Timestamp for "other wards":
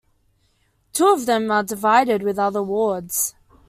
2.39-3.35